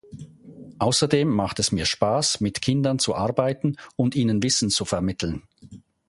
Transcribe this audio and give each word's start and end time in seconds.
Außerdem 0.79 1.29
macht 1.29 1.59
es 1.59 1.71
mir 1.71 1.85
Spaß, 1.85 2.39
mit 2.41 2.63
Kindern 2.63 2.97
zu 2.97 3.13
arbeiten 3.13 3.75
und 3.95 4.15
ihnen 4.15 4.41
Wissen 4.41 4.71
zu 4.71 4.83
vermitteln. 4.83 5.43